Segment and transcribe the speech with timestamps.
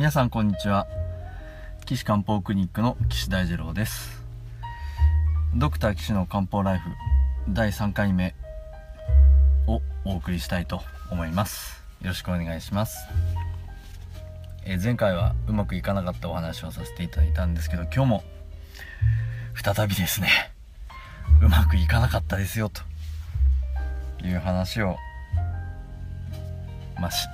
[0.00, 0.86] 皆さんこんにちは。
[1.84, 4.22] 岸漢方クリニックの岸大二郎です。
[5.54, 6.88] ドクター岸の漢方ライフ
[7.50, 8.34] 第3回目
[9.66, 10.80] をお送りしたいと
[11.10, 11.84] 思います。
[12.00, 12.96] よろしくお願いします。
[14.64, 18.24] え前回はうまくいかなかったお話をさせていただいたんですけど今日も
[19.54, 20.28] 再びですね
[21.42, 22.80] うまくいかなかったですよと
[24.26, 24.96] いう話を
[26.98, 27.28] まあし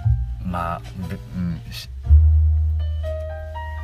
[0.44, 0.82] まあ、
[1.36, 1.60] うん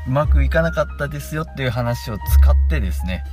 [0.06, 3.24] うまくいかなかったですよっていう話を使ってですね、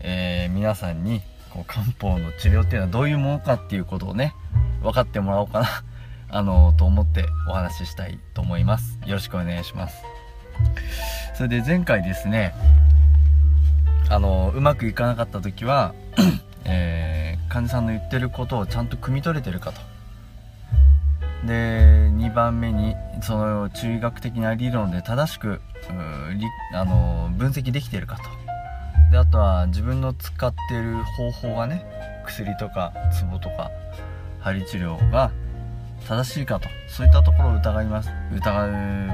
[0.00, 4.34] えー、皆さんにこう漢方の治療っていうのはどういうものかっていうことをね
[4.82, 5.68] 分かってもらおうかな
[6.30, 8.98] あのと思ってお話ししたいと思います。
[9.06, 10.02] よろしくお願いします。
[11.34, 12.54] それで前回ですね
[14.08, 15.94] あのうまくいかなかった時は、
[16.64, 19.93] えー、患者さんの言ってることをちゃんと汲み取れてるかと。
[21.46, 25.60] で2番目にその中医学的な理論で正しく
[26.72, 28.22] あの分析できているかと。
[29.10, 31.84] であとは自分の使ってる方法がね
[32.24, 33.70] 薬とかツボとか
[34.40, 35.30] 針治療が
[36.08, 36.68] 正しいかと。
[36.88, 38.10] そういったところを疑います。
[38.32, 38.52] 疑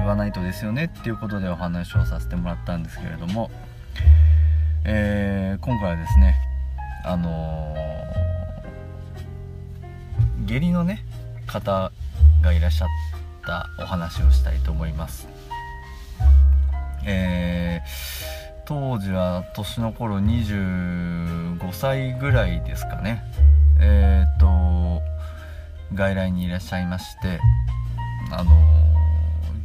[0.05, 0.85] わないとですよね。
[0.85, 3.49] っていうことでお話をさせてもらったんですけれども、
[4.83, 6.35] えー、今回はですね
[7.03, 11.03] あのー、下痢のね
[11.47, 11.91] 方
[12.41, 12.87] がいらっしゃっ
[13.45, 15.27] たお話をしたいと思います。
[17.05, 23.23] えー、当時は年の頃25歳ぐらいですかね。
[23.79, 25.01] えっ、と
[25.93, 27.39] 外来にいらっしゃいまして
[28.31, 28.51] あの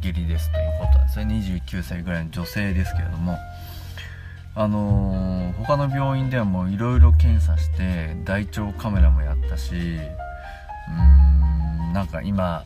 [0.01, 1.59] 下痢ですということなんですね。
[1.61, 3.37] 29歳ぐらいの女性ですけれども。
[4.59, 11.36] あの他の病院ではもういろいろ検査して大腸カメラもやったしうー
[11.93, 12.63] なんか今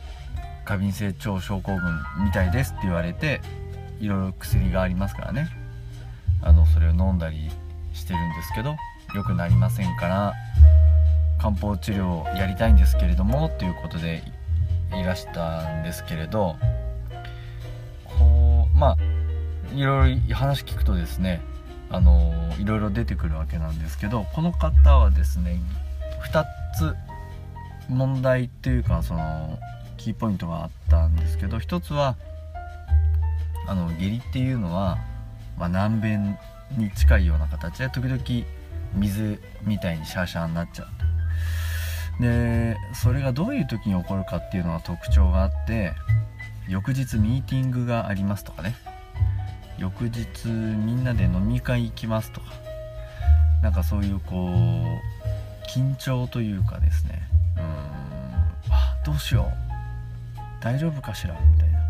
[0.64, 1.80] 過敏性腸症候群
[2.24, 3.40] みたいですって言われて
[4.00, 5.48] いろいろ薬がありますからね。
[6.42, 7.50] あのそれを飲んだり
[7.94, 8.74] してるんですけど
[9.14, 10.32] 良くなりませんから
[11.38, 14.22] 漢方治療をやりたいんですけれどもということで
[14.94, 16.56] いらしたんですけれど
[18.04, 21.40] こうまあいろいろ話聞くとですね
[21.90, 25.60] あのいろいろ出てくるわけなんですけどこの方はですね
[26.32, 26.44] 2
[26.76, 26.94] つ
[27.88, 29.58] 問題っていうかその
[29.96, 32.16] キーポイントがあったんですけど一つは
[33.68, 34.98] あの下痢っていうのは、
[35.58, 36.36] まあ、軟便
[36.76, 38.22] に近いような形で時々
[38.94, 40.86] 水みたいにシャーシャーになっちゃう
[42.18, 42.22] と。
[42.22, 45.92] でそれがどういう時に起こるかっていうのは特徴があって
[46.68, 48.74] 翌日ミーティングがありますとかね。
[49.78, 52.46] 翌日みんなで飲み会行きますとか。
[53.62, 57.22] なんかそういうこう緊張というかですね。
[59.04, 60.62] どうしよう。
[60.62, 61.34] 大丈夫かしら？
[61.34, 61.80] みたいな。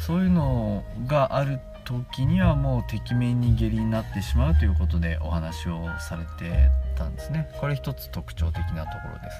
[0.00, 7.50] そういうのがある時にはもうてきめんに下痢になってしまうということでお話をされてたんですね。
[7.60, 9.36] これ一つ特徴的なところです。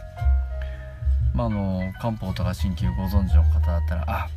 [1.34, 4.28] まあの漢方とか鍼灸ご存知の方だったらあ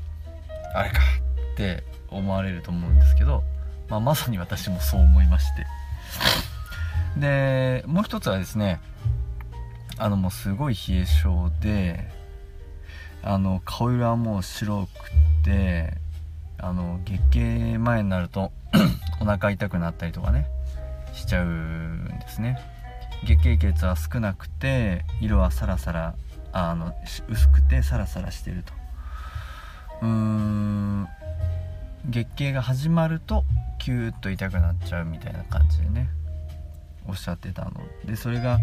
[0.73, 0.99] あれか
[1.53, 3.43] って思われると思うんですけど、
[3.87, 5.65] まあ、まさに私もそう思いまして。
[7.19, 8.79] でもう一つはですね
[9.99, 12.09] あのもうすごい冷え性で
[13.23, 14.89] あの顔色はもう白く
[15.43, 15.93] て
[16.59, 18.51] あの月経前になると
[19.21, 20.47] お腹痛くなったりとかね
[21.13, 22.59] しちゃうんですね。
[23.25, 26.15] 月経血は少なくて色はサラサラ
[26.51, 26.93] あの
[27.27, 28.73] 薄くてサラサラしてると。
[30.01, 31.07] うーん
[32.05, 33.43] 月経が始まると
[33.79, 36.09] キューッと痛くなっちゃうみたいな感じでね
[37.07, 37.71] おっしゃってたの。
[38.05, 38.59] でそれが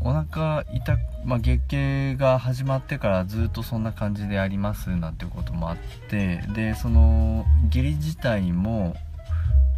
[0.00, 5.76] お腹痛まあ、月経が始まってからずっとそんな感じでありますなんていうこともあっ
[6.08, 8.94] てでその下痢自体も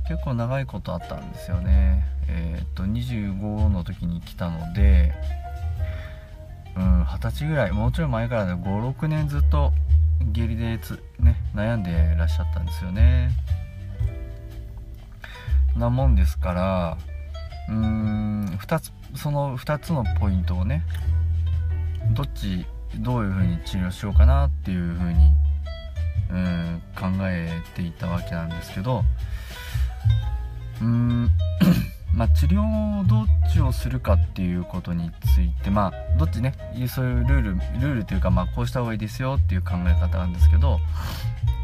[0.09, 2.04] 結構長いことあったんですよね。
[2.28, 5.12] えっ、と25の時に来たので
[6.77, 9.72] うん二十歳ぐらいもうちょい前からで56年ずっと
[10.33, 13.30] 下痢でつ、ね、悩んでらっしゃったんですよね。
[15.77, 16.98] なもんですから
[17.68, 20.83] うーん2つその2つのポイントをね
[22.12, 22.66] どっち
[22.97, 25.33] どういう風に治療しようかなっていう風に
[26.30, 29.04] うん考えていたわけなんですけど
[30.80, 31.30] うーん
[32.15, 36.54] まあ治療をどっちをするかっていうことについてまあどっちね
[36.89, 40.80] そういうルールルールというかまあこうした方がいいですよっていう考え方なんですけど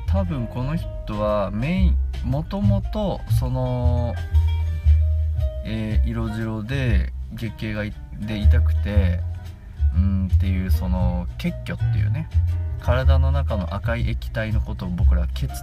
[0.06, 4.14] 多分この人はメインもともとその、
[5.64, 9.20] えー、色白で月経がで痛くて
[9.94, 12.28] うんっていうその結虚っていうね
[12.80, 15.54] 体の中の赤い液体のことを僕らは血って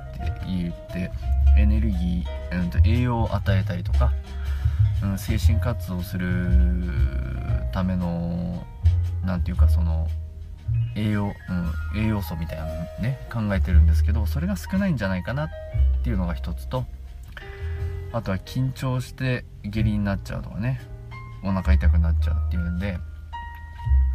[0.47, 1.11] 言って
[1.57, 4.11] エネルギー、うん、と栄養を与えたりとか、
[5.03, 6.27] うん、精神活動する
[7.71, 8.65] ための
[9.23, 10.07] 何て言うかその
[10.95, 11.33] 栄養、
[11.95, 15.49] うん、栄養素みたいなのね考えてるんですけどそれが少ないんじゃないかなっ
[16.03, 16.85] ていうのが一つと
[18.11, 20.81] あとは緊張して下痢になっちゃうとかね
[21.43, 22.97] お腹痛くなっちゃうっていうんで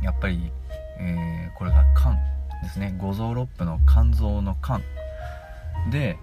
[0.02, 0.52] やっぱり、
[0.98, 2.14] えー、これが肝
[2.62, 2.94] ですね。
[2.98, 4.80] 五臓六腑の肝臓の肝
[5.90, 6.18] で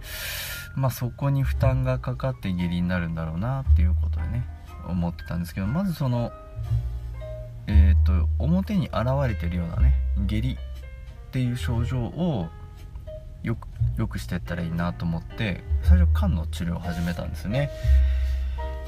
[0.76, 4.46] まあそこに負担がかかって下痢になるんだろうなっていうことでね
[4.88, 6.32] 思ってたんですけどまずその
[7.68, 9.96] えっ、と表に現れてるようなね
[10.28, 12.48] 下痢っていう症状を
[13.44, 13.68] よく
[13.98, 17.70] よくしてったらいいなと思って最初肝の治療を始めたんですね。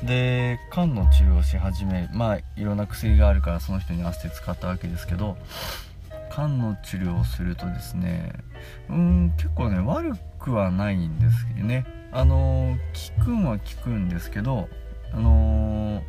[0.04, 5.38] で肝の治療をし始めまあいろんな薬があるからその人に合わせて使ったわけですけど
[6.32, 8.32] 肝の治療をするとですね
[8.90, 11.86] うん結構ね悪くはないんですけどね。
[12.12, 12.78] あの
[13.20, 14.70] 効くんは効くんですけど
[15.14, 16.02] あの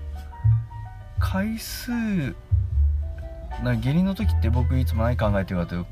[1.18, 1.90] 回数
[3.62, 5.90] な下痢の時って僕いつも何考えてるかというと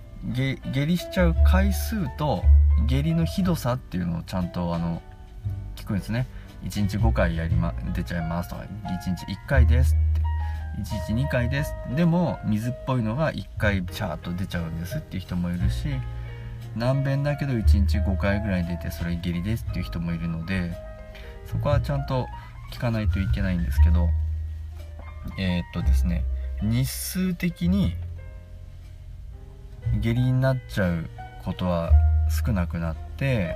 [0.73, 2.45] 下痢しちゃう回数と
[2.87, 5.03] 下痢のひどさっていうのをちゃんとあの
[5.75, 6.27] 聞くんですね。
[6.67, 10.21] 1日5回やりま出ちゃいますとか1日1回ですって
[10.81, 11.75] 1日2回です。
[11.95, 15.89] でも水っぽいのが1回チャーッと出ちゃうんですっていう人もいるし
[16.77, 20.75] 難便だけど1日5回ぐらい出てそれ下痢ですっていう人もいるので
[21.47, 22.27] そこはちゃんと
[22.73, 24.09] 聞かないといけないんですけど
[25.39, 26.25] えー、っとですね
[26.63, 27.95] 日数的に
[30.01, 31.09] 下痢になっちゃう
[31.45, 31.93] ことは
[32.45, 33.55] 少なくなって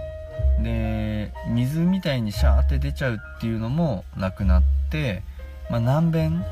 [0.62, 5.23] で水みたいにシャーって出ちゃうっていうのもなくなって、
[5.70, 6.44] まあ、難便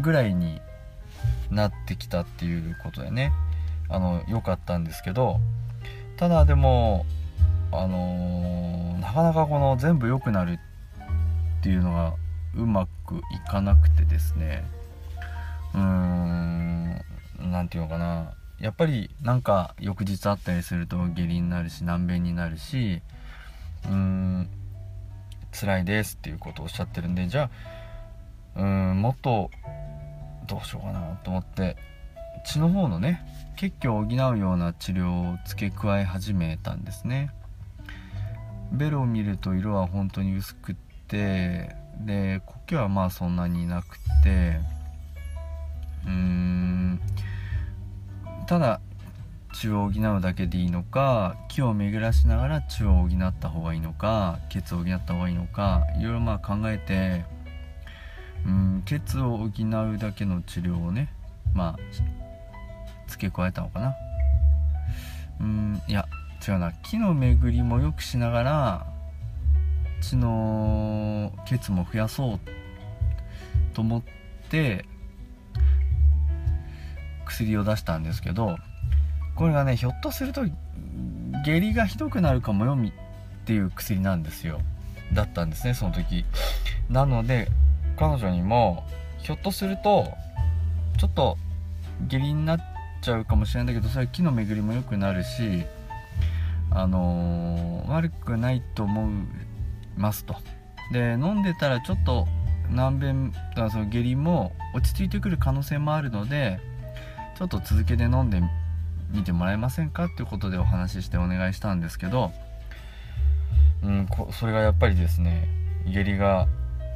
[0.00, 0.60] ぐらいに
[1.50, 3.32] なってきたっていうことでね。
[3.88, 5.38] あの良かったんですけど
[6.16, 7.06] ただでも
[7.72, 10.58] あのー、なかなかこの全部良くなる
[11.60, 12.14] っていうのが
[12.54, 14.64] うまくいかなくてですね。
[15.74, 17.04] うーん
[17.38, 18.32] 何て言うのかな。
[18.60, 23.02] やっぱりなんか翌日あったりすると下痢になるし難便になるし
[23.84, 24.48] うーん
[25.52, 27.50] 辛いですっていうことをおっしゃってるんでじゃ
[28.56, 29.50] あうんもっと
[30.46, 31.76] どうしようかなと思って
[32.44, 33.26] 血の方のね
[33.56, 37.30] 血虚を補うような治療を付け加え始めたんですね。
[38.72, 40.74] ベロを見ると色は本当に薄くっ
[41.06, 44.60] てで苔はまあそんなになくて
[46.04, 47.00] うーん
[48.46, 48.80] ただ
[49.58, 57.24] 血を補うだけでいいのか気を巡らしながら血を補った方がいいのか血を補った方がいいのかいろいろまあ考えて
[58.44, 61.10] うん血を補うだけの治療をね
[61.54, 61.78] まあ
[63.08, 63.96] 付け加えたのかな。
[65.40, 66.06] うんいや
[66.46, 66.72] 違うな。
[66.72, 68.86] 気の巡りも良くしながら
[70.02, 72.40] 血の血も増やそう
[73.72, 74.02] と思っ
[74.50, 74.84] て
[77.24, 78.56] 薬を出したんですけど
[79.36, 80.44] これがねひょっとすると
[81.44, 82.92] 下痢がひどくなるかもよみっ
[83.44, 84.60] ていう薬なんですよ。
[85.12, 86.24] だったんですねその時。
[86.90, 87.48] なので
[87.96, 88.84] 彼女にも
[89.18, 90.08] ひょっとすると
[90.98, 91.36] ちょっと
[92.08, 92.60] 下痢になっ
[93.02, 95.64] ちゃうかもしれないんだけどそれ気の巡りも良くなるし
[96.70, 99.14] あのー、悪くないと思い
[99.96, 100.36] ますと。
[100.92, 102.26] で飲んでたらちょっと
[102.70, 103.32] 難便
[103.70, 106.58] その下痢も落ち着いてくる可能性もあるので
[107.36, 108.40] ちょっと続けて飲んで
[109.10, 112.32] みてもらえませんかっていうことでお話ししてお願いしたんですけど、
[113.82, 115.48] うん、こそれがやっぱりですね
[115.86, 116.46] 下痢が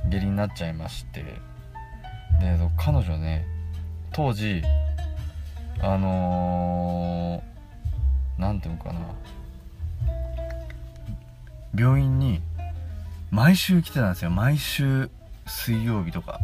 [0.08, 3.46] 下痢になっちゃいましてで彼女ね
[4.12, 4.62] 当時
[5.80, 7.42] あの
[8.38, 9.00] 何、ー、ていうのかな
[11.74, 12.40] 病院に
[13.30, 14.30] 毎週来てたんですよ。
[14.30, 15.08] 毎週
[15.46, 16.40] 水曜日とか。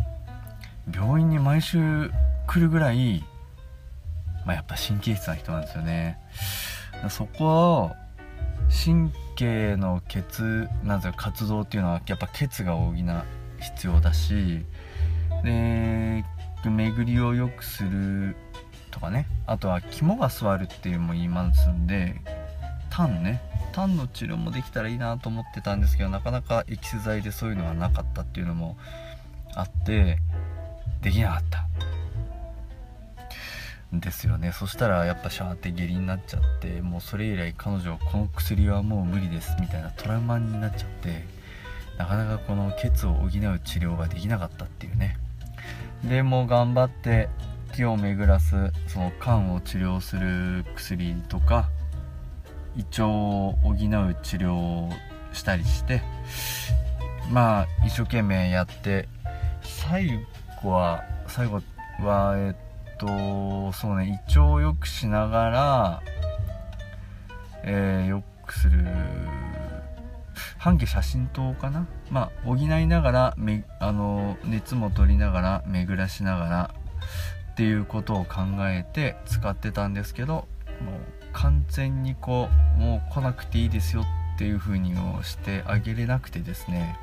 [0.94, 2.12] 病院に毎週
[2.46, 3.24] 来るぐらい
[4.46, 6.18] まあ、やっぱ神経質な人なんですよね。
[7.10, 7.92] そこを
[8.84, 12.94] 神経の血なんか活動っていうのはやっぱ血が補う
[13.60, 14.64] 必要だし
[15.44, 16.24] で
[16.64, 18.36] 巡りを良くする
[18.90, 19.26] とかね。
[19.46, 22.20] あとは肝が座るっていうのも言いますんで
[22.88, 23.42] 痰ね。
[23.72, 28.78] 痰の治療もできたらいいなと思ってたんですけどなかなかエキス剤でそういうのはなかったっていうのも
[29.54, 30.18] あって
[31.02, 31.65] できなかった。
[33.92, 34.52] ですよね。
[34.52, 41.24] そしたらやっぱシャーって下痢になっちゃってもうそれ以来彼女この薬はもう無理ですみたいなトラウマになっちゃって
[41.98, 43.38] なかなかこの血を補う治
[43.78, 45.16] 療ができなかったっていうね。
[46.04, 47.28] でも頑張って
[47.74, 51.68] 気を巡らすその肝を治療する薬とか
[52.76, 54.90] 胃腸を補う治療を
[55.32, 56.02] したりして
[57.30, 59.08] まあ一生懸命やって
[59.62, 60.10] 最
[60.62, 61.60] 後は最後
[62.00, 62.65] はえっ
[62.98, 66.02] とそうね胃腸を良くしながら
[67.68, 68.86] えー、よくする
[70.58, 71.86] 半径写真灯かな？
[72.10, 76.74] まあ補いながらめあの熱も取りながら巡らしながら
[77.52, 80.46] っていうことを考えて使ってたんですけどもう
[81.32, 86.98] 完全にこうもう来なくていいですよっていう風にしてあげれなくてですね。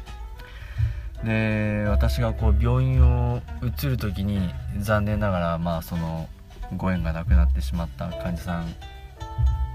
[1.23, 6.27] で私がこう病院を移る時に残念ながらまあその
[6.75, 8.63] ご縁がなくなってしまった患者さ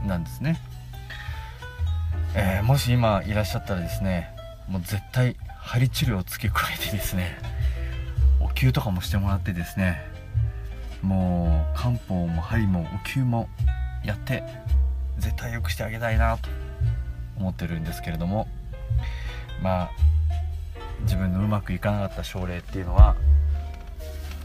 [0.04, 0.60] んなんですね。
[2.34, 4.30] えー、もし今いらっしゃったらですね
[4.68, 7.38] もう絶対針治療を付け加えてですね
[8.40, 10.00] お灸とかもしてもらってですね
[11.02, 13.48] もう漢方も針もお灸も
[14.04, 14.44] やって
[15.18, 16.48] 絶対良くしてあげたいなと
[17.38, 18.46] 思ってるんですけれども
[19.62, 19.90] まあ
[21.02, 23.16] 自分のうまくいかなかった症例っていうのは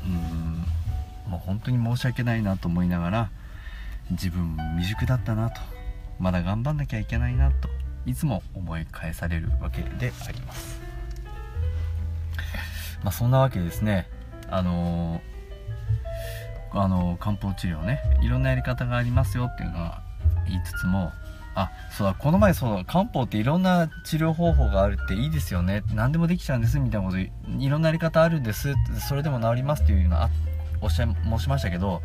[0.05, 3.31] うんもう本当に申し訳ないなと思いながら
[4.11, 5.61] 自分未熟だったなと
[6.19, 7.69] まだ頑張んなきゃいけないなと
[8.05, 10.81] いつも思い返されるわけであります。
[13.03, 14.07] まあそんなわけですね
[14.49, 20.01] あのー、あの、漢方治療ねいろんなやり方がありますよっていうのは
[20.47, 21.11] 言いつつも
[21.55, 25.83] あそうだこの前そう漢方っていろんな治療方法があるっていいですよね。
[25.93, 26.79] 何でもできちゃうんです。
[26.79, 27.29] みたいなことい
[27.69, 28.73] ろんなやり方あるんです。
[29.07, 30.29] それでも治りますっていうのは
[30.81, 32.01] おっしゃ申しましたけど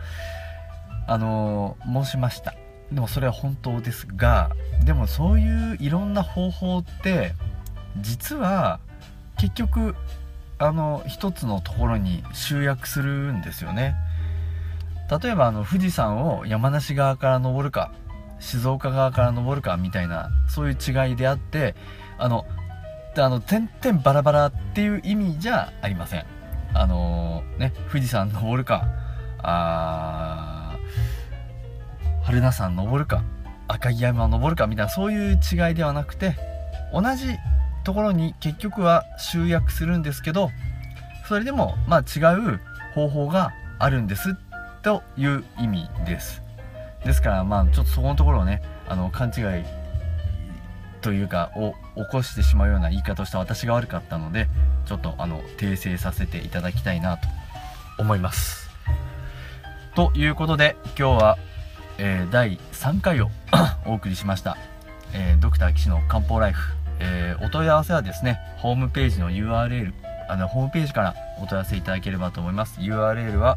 [1.06, 2.54] あの、申しました。
[2.92, 4.06] でもそれは本当です。
[4.06, 4.50] が
[4.84, 7.34] でもそういういろんな方法って
[7.98, 8.80] 実は
[9.38, 9.94] 結局
[10.58, 13.94] あの一つのところに集約するんですよね。
[15.22, 17.92] 例えばあの富士山を山梨側から登るか。
[18.40, 21.74] 静岡側から登るかみたいなそういう違いであって
[22.18, 22.46] あの
[23.16, 26.26] あの点々バラバラっていう意味じゃありません。
[26.74, 28.86] あのー、ね富士山登るか
[29.42, 30.76] あ
[32.22, 33.22] 春名山登るか
[33.68, 36.36] 赤城山を登るかみたいなそういう違いではなくて
[36.92, 37.36] 同じ
[37.84, 40.50] ところに結局は集約するんですけど
[41.26, 42.60] それでもまあ違う
[42.94, 44.36] 方法があるんです
[44.82, 46.47] という意味です。
[47.04, 49.64] ですからまあちょっとそこのところをねあの勘違い
[51.00, 54.48] というかを起こしてしまうような言い方をした私が悪かったので
[54.86, 57.28] ちょっとあの訂正させていただきたいなと
[57.98, 58.68] 思います。
[59.94, 61.38] ということで今日は
[61.98, 63.30] えー、第3回を
[63.84, 64.56] お送りしました、
[65.12, 69.92] えー、ドクター岸の漢方ライフ、えー、お問い合わせはですねホームページの URL
[70.28, 72.80] あのホームページからお問い合わせいただければと思います。
[72.80, 73.56] URL は